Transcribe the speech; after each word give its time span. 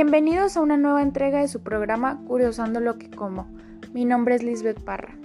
Bienvenidos 0.00 0.56
a 0.56 0.60
una 0.60 0.76
nueva 0.76 1.02
entrega 1.02 1.40
de 1.40 1.48
su 1.48 1.64
programa 1.64 2.22
Curiosando 2.28 2.78
lo 2.78 2.98
que 2.98 3.10
como. 3.10 3.48
Mi 3.92 4.04
nombre 4.04 4.36
es 4.36 4.44
Lisbeth 4.44 4.80
Parra. 4.84 5.18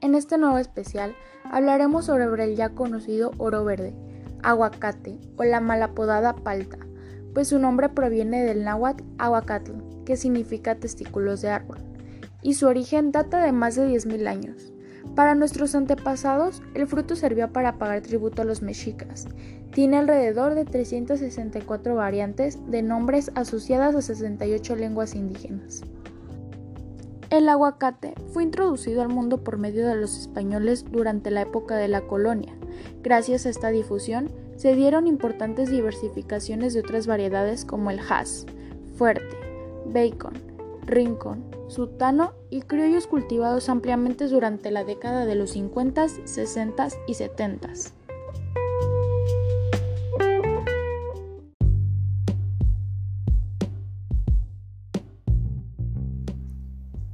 En 0.00 0.16
este 0.16 0.38
nuevo 0.38 0.58
especial 0.58 1.14
hablaremos 1.44 2.06
sobre 2.06 2.24
el 2.24 2.56
ya 2.56 2.70
conocido 2.70 3.30
oro 3.38 3.64
verde, 3.64 3.94
aguacate 4.42 5.20
o 5.36 5.44
la 5.44 5.60
malapodada 5.60 6.34
palta, 6.34 6.78
pues 7.32 7.46
su 7.46 7.60
nombre 7.60 7.88
proviene 7.88 8.42
del 8.42 8.64
náhuatl 8.64 9.04
aguacatl, 9.18 9.70
que 10.04 10.16
significa 10.16 10.74
testículos 10.74 11.40
de 11.40 11.50
árbol, 11.50 11.78
y 12.42 12.54
su 12.54 12.66
origen 12.66 13.12
data 13.12 13.40
de 13.40 13.52
más 13.52 13.76
de 13.76 13.86
10.000 13.88 14.26
años. 14.26 14.72
Para 15.14 15.36
nuestros 15.36 15.76
antepasados, 15.76 16.60
el 16.74 16.88
fruto 16.88 17.14
servía 17.14 17.52
para 17.52 17.78
pagar 17.78 18.00
tributo 18.00 18.42
a 18.42 18.44
los 18.44 18.62
mexicas. 18.62 19.28
Tiene 19.72 19.98
alrededor 19.98 20.54
de 20.54 20.64
364 20.64 21.94
variantes 21.94 22.58
de 22.70 22.82
nombres 22.82 23.30
asociadas 23.34 23.94
a 23.94 24.02
68 24.02 24.76
lenguas 24.76 25.14
indígenas. 25.14 25.82
El 27.30 27.48
aguacate 27.50 28.14
fue 28.32 28.42
introducido 28.42 29.02
al 29.02 29.10
mundo 29.10 29.44
por 29.44 29.58
medio 29.58 29.86
de 29.86 29.96
los 29.96 30.18
españoles 30.18 30.86
durante 30.90 31.30
la 31.30 31.42
época 31.42 31.76
de 31.76 31.88
la 31.88 32.00
colonia. 32.00 32.54
Gracias 33.02 33.44
a 33.44 33.50
esta 33.50 33.68
difusión, 33.68 34.30
se 34.56 34.74
dieron 34.74 35.06
importantes 35.06 35.70
diversificaciones 35.70 36.72
de 36.72 36.80
otras 36.80 37.06
variedades 37.06 37.66
como 37.66 37.90
el 37.90 38.00
Hass, 38.00 38.46
Fuerte, 38.96 39.36
Bacon, 39.84 40.34
Rincón, 40.86 41.44
Sutano 41.68 42.32
y 42.48 42.62
criollos 42.62 43.06
cultivados 43.06 43.68
ampliamente 43.68 44.26
durante 44.26 44.70
la 44.70 44.84
década 44.84 45.26
de 45.26 45.34
los 45.34 45.50
50, 45.50 46.08
60 46.08 46.88
y 47.06 47.14
70. 47.14 47.68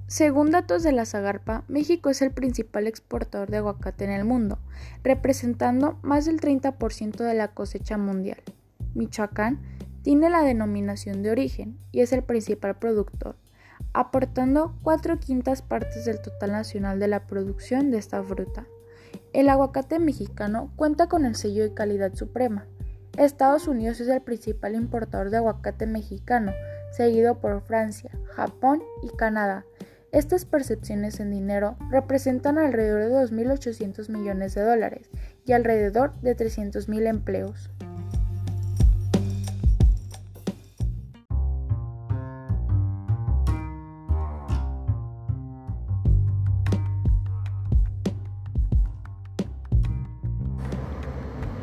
Según 0.06 0.50
datos 0.50 0.82
de 0.82 0.92
la 0.92 1.06
Zagarpa, 1.06 1.64
México 1.66 2.10
es 2.10 2.20
el 2.20 2.30
principal 2.30 2.86
exportador 2.86 3.50
de 3.50 3.56
aguacate 3.56 4.04
en 4.04 4.10
el 4.10 4.24
mundo, 4.24 4.58
representando 5.02 5.98
más 6.02 6.26
del 6.26 6.40
30% 6.40 7.16
de 7.24 7.34
la 7.34 7.48
cosecha 7.48 7.96
mundial. 7.96 8.42
Michoacán 8.94 9.60
tiene 10.02 10.28
la 10.28 10.42
denominación 10.42 11.22
de 11.22 11.30
origen 11.30 11.78
y 11.90 12.00
es 12.00 12.12
el 12.12 12.22
principal 12.22 12.78
productor, 12.78 13.36
aportando 13.94 14.76
cuatro 14.82 15.18
quintas 15.18 15.62
partes 15.62 16.04
del 16.04 16.20
total 16.20 16.52
nacional 16.52 17.00
de 17.00 17.08
la 17.08 17.26
producción 17.26 17.90
de 17.90 17.96
esta 17.96 18.22
fruta. 18.22 18.66
El 19.32 19.48
aguacate 19.48 19.98
mexicano 19.98 20.70
cuenta 20.76 21.08
con 21.08 21.24
el 21.24 21.34
sello 21.34 21.62
de 21.62 21.72
calidad 21.72 22.14
suprema. 22.14 22.66
Estados 23.16 23.68
Unidos 23.68 24.00
es 24.00 24.08
el 24.08 24.20
principal 24.20 24.74
importador 24.74 25.30
de 25.30 25.38
aguacate 25.38 25.86
mexicano, 25.86 26.52
seguido 26.92 27.40
por 27.40 27.62
Francia, 27.62 28.10
Japón 28.34 28.82
y 29.02 29.08
Canadá. 29.16 29.64
Estas 30.14 30.44
percepciones 30.44 31.18
en 31.18 31.32
dinero 31.32 31.74
representan 31.90 32.56
alrededor 32.56 33.00
de 33.00 33.34
2.800 33.36 34.08
millones 34.10 34.54
de 34.54 34.62
dólares 34.62 35.10
y 35.44 35.50
alrededor 35.50 36.14
de 36.20 36.36
300.000 36.36 37.08
empleos. 37.08 37.68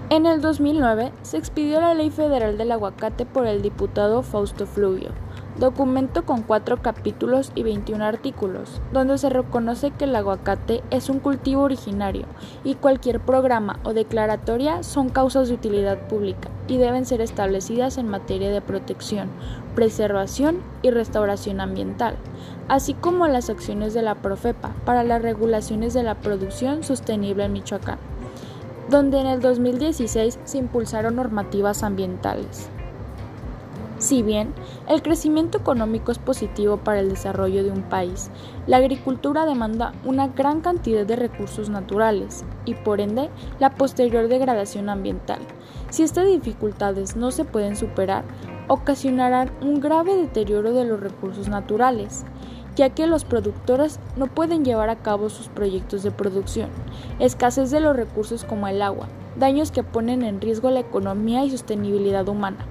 En 0.10 0.26
el 0.26 0.42
2009 0.42 1.14
se 1.22 1.38
expidió 1.38 1.80
la 1.80 1.94
Ley 1.94 2.10
Federal 2.10 2.58
del 2.58 2.74
Aguacate 2.74 3.26
por 3.26 3.48
el 3.48 3.62
diputado 3.62 4.24
Fausto 4.24 4.68
Fluvio, 4.68 5.14
documento 5.62 6.26
con 6.26 6.42
cuatro 6.42 6.82
capítulos 6.82 7.52
y 7.56 7.62
21 7.62 8.04
artículos, 8.04 8.82
donde 8.92 9.18
se 9.20 9.30
reconoce 9.30 9.92
que 9.92 10.06
el 10.06 10.16
aguacate 10.16 10.84
es 10.90 11.08
un 11.08 11.20
cultivo 11.20 11.62
originario 11.62 12.26
y 12.64 12.76
cualquier 12.76 13.20
programa 13.20 13.80
o 13.84 13.94
declaratoria 13.94 14.82
son 14.82 15.10
causas 15.10 15.48
de 15.48 15.54
utilidad 15.54 16.08
pública 16.08 16.50
y 16.68 16.78
deben 16.78 17.06
ser 17.06 17.22
establecidas 17.22 17.98
en 18.00 18.10
materia 18.10 18.50
de 18.50 18.60
protección, 18.60 19.30
preservación 19.76 20.58
y 20.82 20.90
restauración 20.90 21.62
ambiental, 21.62 22.16
así 22.68 22.96
como 22.96 23.28
las 23.28 23.52
acciones 23.52 23.94
de 23.94 24.02
la 24.02 24.16
Profepa 24.16 24.74
para 24.84 25.04
las 25.04 25.22
regulaciones 25.22 25.94
de 25.94 26.04
la 26.04 26.16
producción 26.16 26.84
sostenible 26.84 27.46
en 27.46 27.54
Michoacán 27.54 28.00
donde 28.90 29.22
en 29.22 29.28
el 29.28 29.40
2016 29.40 30.40
se 30.44 30.58
impulsaron 30.58 31.16
normativas 31.16 31.82
ambientales. 31.82 32.70
Si 34.02 34.24
bien 34.24 34.52
el 34.88 35.04
crecimiento 35.04 35.60
económico 35.60 36.12
es 36.12 36.18
positivo 36.18 36.78
para 36.78 37.02
el 37.02 37.10
desarrollo 37.10 37.64
de 37.64 37.70
un 37.70 37.84
país, 37.84 38.32
la 38.66 38.78
agricultura 38.78 39.46
demanda 39.46 39.94
una 40.04 40.28
gran 40.28 40.62
cantidad 40.62 41.06
de 41.06 41.16
recursos 41.16 41.70
naturales 41.70 42.44
y 42.66 42.74
por 42.74 43.00
ende 43.00 43.30
la 43.60 43.76
posterior 43.76 44.28
degradación 44.28 44.90
ambiental. 44.90 45.38
Si 45.92 46.02
estas 46.02 46.26
dificultades 46.26 47.16
no 47.16 47.30
se 47.30 47.46
pueden 47.46 47.76
superar, 47.76 48.24
ocasionarán 48.68 49.52
un 49.62 49.80
grave 49.80 50.16
deterioro 50.16 50.74
de 50.74 50.86
los 50.86 51.00
recursos 51.00 51.48
naturales, 51.48 52.26
ya 52.76 52.90
que 52.90 53.06
los 53.06 53.24
productores 53.24 54.00
no 54.18 54.26
pueden 54.26 54.66
llevar 54.66 54.90
a 54.90 55.04
cabo 55.04 55.30
sus 55.30 55.48
proyectos 55.48 56.02
de 56.02 56.10
producción, 56.10 56.70
escasez 57.20 57.70
de 57.70 57.82
los 57.82 57.96
recursos 57.96 58.46
como 58.46 58.68
el 58.68 58.82
agua, 58.82 59.08
daños 59.38 59.70
que 59.70 59.84
ponen 59.84 60.24
en 60.24 60.42
riesgo 60.42 60.72
la 60.72 60.80
economía 60.80 61.46
y 61.46 61.52
sostenibilidad 61.52 62.28
humana. 62.28 62.66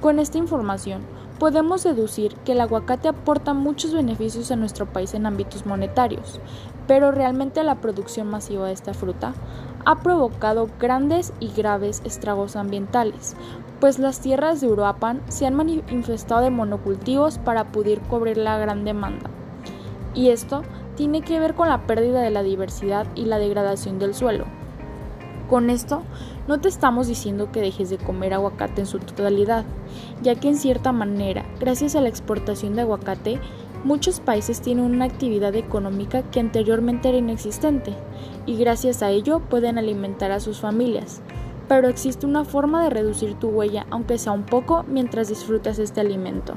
Con 0.00 0.18
esta 0.18 0.38
información, 0.38 1.02
podemos 1.38 1.84
deducir 1.84 2.34
que 2.36 2.52
el 2.52 2.60
aguacate 2.62 3.08
aporta 3.08 3.52
muchos 3.52 3.92
beneficios 3.92 4.50
a 4.50 4.56
nuestro 4.56 4.86
país 4.86 5.12
en 5.12 5.26
ámbitos 5.26 5.66
monetarios, 5.66 6.40
pero 6.86 7.12
realmente 7.12 7.62
la 7.64 7.82
producción 7.82 8.26
masiva 8.26 8.66
de 8.66 8.72
esta 8.72 8.94
fruta 8.94 9.34
ha 9.84 10.00
provocado 10.00 10.68
grandes 10.78 11.34
y 11.38 11.48
graves 11.48 12.00
estragos 12.06 12.56
ambientales, 12.56 13.36
pues 13.78 13.98
las 13.98 14.20
tierras 14.20 14.62
de 14.62 14.68
Uruapan 14.68 15.20
se 15.28 15.46
han 15.46 15.54
manifestado 15.54 16.40
de 16.40 16.50
monocultivos 16.50 17.36
para 17.36 17.70
poder 17.70 18.00
cubrir 18.00 18.38
la 18.38 18.56
gran 18.56 18.86
demanda. 18.86 19.28
Y 20.14 20.30
esto 20.30 20.62
tiene 20.96 21.20
que 21.20 21.38
ver 21.40 21.54
con 21.54 21.68
la 21.68 21.86
pérdida 21.86 22.22
de 22.22 22.30
la 22.30 22.42
diversidad 22.42 23.06
y 23.14 23.26
la 23.26 23.38
degradación 23.38 23.98
del 23.98 24.14
suelo. 24.14 24.46
Con 25.50 25.68
esto, 25.68 26.04
no 26.46 26.60
te 26.60 26.68
estamos 26.68 27.08
diciendo 27.08 27.50
que 27.50 27.60
dejes 27.60 27.90
de 27.90 27.98
comer 27.98 28.34
aguacate 28.34 28.82
en 28.82 28.86
su 28.86 29.00
totalidad, 29.00 29.64
ya 30.22 30.36
que 30.36 30.46
en 30.46 30.56
cierta 30.56 30.92
manera, 30.92 31.44
gracias 31.58 31.96
a 31.96 32.00
la 32.00 32.08
exportación 32.08 32.76
de 32.76 32.82
aguacate, 32.82 33.40
muchos 33.82 34.20
países 34.20 34.60
tienen 34.60 34.84
una 34.84 35.06
actividad 35.06 35.56
económica 35.56 36.22
que 36.22 36.38
anteriormente 36.38 37.08
era 37.08 37.18
inexistente, 37.18 37.94
y 38.46 38.56
gracias 38.58 39.02
a 39.02 39.10
ello 39.10 39.40
pueden 39.40 39.76
alimentar 39.76 40.30
a 40.30 40.38
sus 40.38 40.60
familias 40.60 41.20
pero 41.70 41.86
existe 41.86 42.26
una 42.26 42.44
forma 42.44 42.82
de 42.82 42.90
reducir 42.90 43.34
tu 43.34 43.46
huella, 43.46 43.86
aunque 43.90 44.18
sea 44.18 44.32
un 44.32 44.42
poco, 44.42 44.84
mientras 44.88 45.28
disfrutas 45.28 45.78
este 45.78 46.00
alimento. 46.00 46.54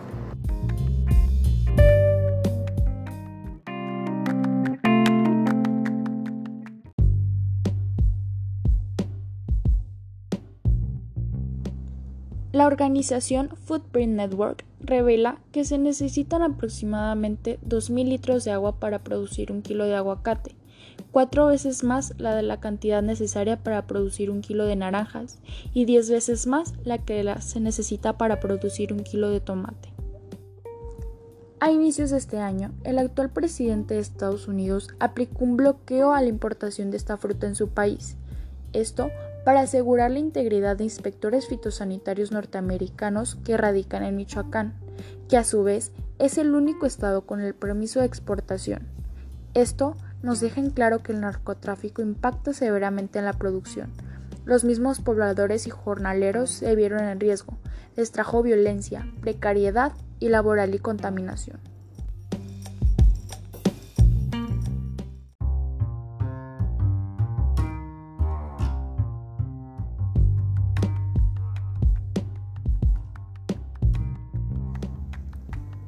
La 12.54 12.68
organización 12.68 13.50
Footprint 13.66 14.14
Network 14.14 14.64
revela 14.80 15.40
que 15.52 15.66
se 15.66 15.80
necesitan 15.80 16.44
aproximadamente 16.44 17.60
2.000 17.68 18.08
litros 18.08 18.44
de 18.44 18.52
agua 18.52 18.80
para 18.80 19.00
producir 19.00 19.52
un 19.52 19.64
kilo 19.64 19.86
de 19.86 19.96
aguacate, 19.96 20.56
cuatro 21.12 21.48
veces 21.48 21.84
más 21.84 22.14
la 22.20 22.36
de 22.36 22.44
la 22.44 22.60
cantidad 22.60 23.02
necesaria 23.02 23.64
para 23.64 23.88
producir 23.88 24.30
un 24.30 24.42
kilo 24.42 24.68
de 24.68 24.76
naranjas 24.76 25.40
y 25.74 25.86
diez 25.86 26.12
veces 26.12 26.46
más 26.46 26.76
la 26.84 27.00
que 27.00 27.28
se 27.40 27.60
necesita 27.60 28.20
para 28.20 28.40
producir 28.40 28.94
un 28.94 29.00
kilo 29.00 29.32
de 29.32 29.40
tomate. 29.40 29.92
A 31.60 31.72
inicios 31.72 32.12
de 32.12 32.18
este 32.18 32.38
año, 32.38 32.72
el 32.84 33.00
actual 33.00 33.32
presidente 33.32 33.96
de 33.96 34.02
Estados 34.02 34.48
Unidos 34.48 34.90
aplicó 35.00 35.44
un 35.44 35.58
bloqueo 35.58 36.14
a 36.14 36.22
la 36.22 36.28
importación 36.28 36.92
de 36.92 36.98
esta 36.98 37.18
fruta 37.18 37.48
en 37.48 37.56
su 37.56 37.70
país. 37.70 38.16
Esto 38.74 39.10
para 39.44 39.62
asegurar 39.62 40.12
la 40.12 40.20
integridad 40.20 40.78
de 40.78 40.86
inspectores 40.86 41.48
fitosanitarios 41.48 42.32
norteamericanos 42.32 43.36
que 43.44 43.58
radican 43.58 44.04
en 44.04 44.16
Michoacán, 44.16 44.74
que 45.28 45.38
a 45.38 45.44
su 45.44 45.64
vez 45.64 45.92
es 46.20 46.38
el 46.38 46.54
único 46.54 46.86
estado 46.86 47.26
con 47.26 47.42
el 47.42 47.54
permiso 47.54 48.00
de 48.00 48.06
exportación. 48.06 48.88
Esto 49.54 49.98
nos 50.22 50.40
dejan 50.40 50.70
claro 50.70 51.00
que 51.00 51.12
el 51.12 51.22
narcotráfico 51.22 52.02
impacta 52.02 52.54
severamente 52.54 53.20
en 53.20 53.26
la 53.26 53.34
producción. 53.34 53.92
Los 54.46 54.64
mismos 54.64 55.00
pobladores 55.00 55.68
y 55.68 55.70
jornaleros 55.70 56.50
se 56.50 56.76
vieron 56.76 57.04
en 57.04 57.20
riesgo, 57.20 57.58
les 57.96 58.12
trajo 58.12 58.42
violencia, 58.42 59.08
precariedad 59.22 59.94
y 60.20 60.30
laboral 60.30 60.74
y 60.74 60.80
contaminación. 60.80 61.73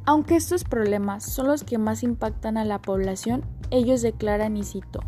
Aunque 0.07 0.35
estos 0.35 0.63
problemas 0.63 1.23
son 1.23 1.47
los 1.47 1.63
que 1.63 1.79
más 1.79 2.03
impactan 2.03 2.57
a 2.57 2.65
la 2.65 2.79
población, 2.79 3.43
ellos 3.71 4.03
declaran 4.03 4.55
y 4.55 4.63
cito, 4.63 4.99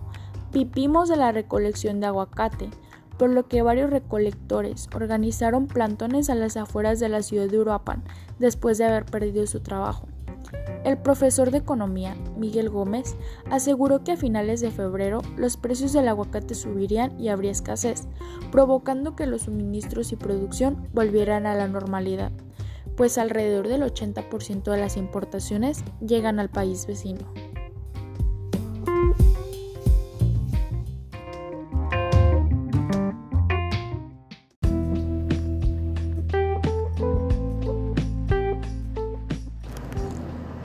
pipimos 0.51 1.07
de 1.07 1.17
la 1.17 1.31
recolección 1.31 1.99
de 1.99 2.07
aguacate, 2.07 2.71
por 3.19 3.29
lo 3.29 3.47
que 3.47 3.61
varios 3.61 3.91
recolectores 3.91 4.89
organizaron 4.95 5.67
plantones 5.67 6.31
a 6.31 6.35
las 6.35 6.57
afueras 6.57 6.99
de 6.99 7.09
la 7.09 7.21
ciudad 7.21 7.47
de 7.47 7.59
Uruapan 7.59 8.03
después 8.39 8.79
de 8.79 8.85
haber 8.85 9.05
perdido 9.05 9.45
su 9.45 9.59
trabajo. 9.59 10.07
El 10.83 10.97
profesor 10.97 11.51
de 11.51 11.59
economía, 11.59 12.15
Miguel 12.35 12.69
Gómez, 12.69 13.17
aseguró 13.51 14.03
que 14.03 14.13
a 14.13 14.17
finales 14.17 14.61
de 14.61 14.71
febrero 14.71 15.21
los 15.35 15.57
precios 15.57 15.93
del 15.93 16.07
aguacate 16.07 16.55
subirían 16.55 17.19
y 17.19 17.27
habría 17.27 17.51
escasez, 17.51 18.07
provocando 18.51 19.15
que 19.15 19.27
los 19.27 19.43
suministros 19.43 20.11
y 20.11 20.15
producción 20.15 20.87
volvieran 20.93 21.45
a 21.45 21.53
la 21.53 21.67
normalidad 21.67 22.31
pues 22.97 23.17
alrededor 23.19 23.67
del 23.69 23.83
80% 23.83 24.63
de 24.63 24.77
las 24.77 24.97
importaciones 24.97 25.85
llegan 26.01 26.39
al 26.39 26.49
país 26.49 26.87
vecino. 26.87 27.21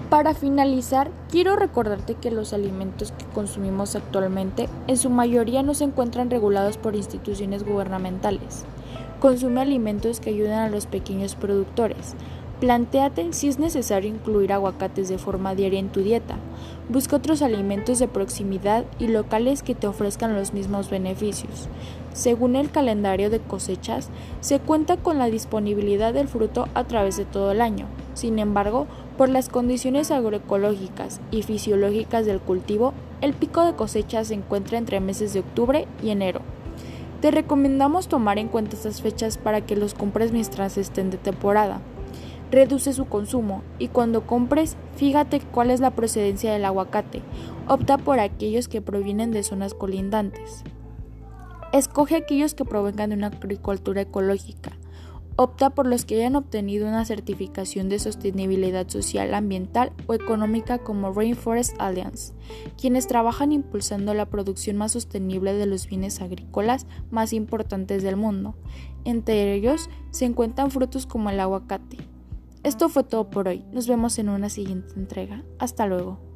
Para 0.08 0.34
finalizar, 0.34 1.10
quiero 1.30 1.56
recordarte 1.56 2.14
que 2.14 2.30
los 2.30 2.52
alimentos 2.52 3.12
que 3.12 3.24
consumimos 3.34 3.96
actualmente 3.96 4.68
en 4.86 4.96
su 4.96 5.10
mayoría 5.10 5.62
no 5.62 5.74
se 5.74 5.84
encuentran 5.84 6.30
regulados 6.30 6.76
por 6.76 6.94
instituciones 6.96 7.64
gubernamentales. 7.64 8.64
Consume 9.22 9.60
alimentos 9.60 10.18
que 10.18 10.30
ayuden 10.30 10.54
a 10.54 10.68
los 10.68 10.86
pequeños 10.86 11.36
productores. 11.36 12.16
Plantéate 12.58 13.32
si 13.32 13.46
es 13.46 13.60
necesario 13.60 14.10
incluir 14.10 14.52
aguacates 14.52 15.08
de 15.08 15.16
forma 15.16 15.54
diaria 15.54 15.78
en 15.78 15.90
tu 15.90 16.00
dieta. 16.00 16.34
Busca 16.88 17.14
otros 17.14 17.40
alimentos 17.40 18.00
de 18.00 18.08
proximidad 18.08 18.84
y 18.98 19.06
locales 19.06 19.62
que 19.62 19.76
te 19.76 19.86
ofrezcan 19.86 20.34
los 20.34 20.52
mismos 20.52 20.90
beneficios. 20.90 21.68
Según 22.12 22.56
el 22.56 22.72
calendario 22.72 23.30
de 23.30 23.38
cosechas, 23.38 24.10
se 24.40 24.58
cuenta 24.58 24.96
con 24.96 25.18
la 25.18 25.26
disponibilidad 25.26 26.12
del 26.12 26.26
fruto 26.26 26.66
a 26.74 26.82
través 26.82 27.16
de 27.16 27.24
todo 27.24 27.52
el 27.52 27.60
año. 27.60 27.86
Sin 28.14 28.40
embargo, 28.40 28.88
por 29.16 29.28
las 29.28 29.48
condiciones 29.48 30.10
agroecológicas 30.10 31.20
y 31.30 31.44
fisiológicas 31.44 32.26
del 32.26 32.40
cultivo, 32.40 32.92
el 33.20 33.34
pico 33.34 33.64
de 33.64 33.74
cosecha 33.74 34.24
se 34.24 34.34
encuentra 34.34 34.78
entre 34.78 34.98
meses 34.98 35.32
de 35.32 35.38
octubre 35.38 35.86
y 36.02 36.10
enero. 36.10 36.40
Te 37.22 37.30
recomendamos 37.30 38.08
tomar 38.08 38.38
en 38.38 38.48
cuenta 38.48 38.74
estas 38.74 39.00
fechas 39.00 39.38
para 39.38 39.60
que 39.60 39.76
los 39.76 39.94
compres 39.94 40.32
mientras 40.32 40.76
estén 40.76 41.10
de 41.10 41.18
temporada. 41.18 41.80
Reduce 42.50 42.92
su 42.92 43.04
consumo 43.04 43.62
y 43.78 43.86
cuando 43.86 44.26
compres, 44.26 44.76
fíjate 44.96 45.38
cuál 45.38 45.70
es 45.70 45.78
la 45.78 45.92
procedencia 45.92 46.52
del 46.52 46.64
aguacate. 46.64 47.22
Opta 47.68 47.96
por 47.96 48.18
aquellos 48.18 48.66
que 48.66 48.82
provienen 48.82 49.30
de 49.30 49.44
zonas 49.44 49.72
colindantes. 49.72 50.64
Escoge 51.72 52.16
aquellos 52.16 52.54
que 52.54 52.64
provengan 52.64 53.10
de 53.10 53.16
una 53.16 53.28
agricultura 53.28 54.00
ecológica. 54.00 54.72
Opta 55.36 55.70
por 55.70 55.86
los 55.86 56.04
que 56.04 56.16
hayan 56.16 56.36
obtenido 56.36 56.86
una 56.86 57.04
certificación 57.06 57.88
de 57.88 57.98
sostenibilidad 57.98 58.88
social, 58.88 59.32
ambiental 59.32 59.92
o 60.06 60.14
económica 60.14 60.78
como 60.78 61.12
Rainforest 61.12 61.74
Alliance, 61.80 62.34
quienes 62.78 63.06
trabajan 63.06 63.50
impulsando 63.50 64.12
la 64.12 64.26
producción 64.26 64.76
más 64.76 64.92
sostenible 64.92 65.54
de 65.54 65.66
los 65.66 65.86
bienes 65.86 66.20
agrícolas 66.20 66.86
más 67.10 67.32
importantes 67.32 68.02
del 68.02 68.16
mundo. 68.16 68.54
Entre 69.04 69.54
ellos 69.54 69.88
se 70.10 70.26
encuentran 70.26 70.70
frutos 70.70 71.06
como 71.06 71.30
el 71.30 71.40
aguacate. 71.40 71.96
Esto 72.62 72.88
fue 72.88 73.02
todo 73.02 73.30
por 73.30 73.48
hoy. 73.48 73.64
Nos 73.72 73.88
vemos 73.88 74.18
en 74.18 74.28
una 74.28 74.48
siguiente 74.48 74.94
entrega. 74.94 75.42
Hasta 75.58 75.86
luego. 75.86 76.31